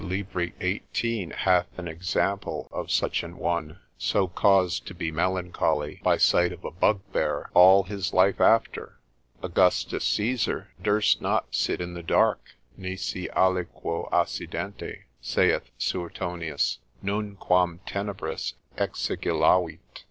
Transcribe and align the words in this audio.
lib. 0.03 0.35
18, 0.59 1.29
hath 1.29 1.67
an 1.77 1.87
example 1.87 2.67
of 2.71 2.89
such 2.89 3.21
an 3.21 3.37
one, 3.37 3.77
so 3.99 4.27
caused 4.27 4.87
to 4.87 4.95
be 4.95 5.11
melancholy 5.11 5.99
(by 6.03 6.17
sight 6.17 6.51
of 6.51 6.65
a 6.65 6.71
bugbear) 6.71 7.51
all 7.53 7.83
his 7.83 8.11
life 8.11 8.41
after. 8.41 8.97
Augustus 9.43 10.03
Caesar 10.05 10.69
durst 10.81 11.21
not 11.21 11.53
sit 11.53 11.79
in 11.79 11.93
the 11.93 12.01
dark, 12.01 12.55
nisi 12.75 13.27
aliquo 13.35 14.09
assidente, 14.11 15.03
saith 15.21 15.69
Suetonius, 15.77 16.79
Nunquam 17.03 17.77
tenebris 17.85 18.53
exigilavit. 18.79 19.77